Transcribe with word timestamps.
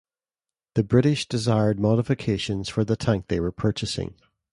The 0.73 0.83
British 0.83 1.27
desired 1.27 1.79
modifications 1.79 2.69
for 2.69 2.83
the 2.83 2.95
tank 2.95 3.27
they 3.27 3.39
were 3.39 3.51
purchasing. 3.51 4.15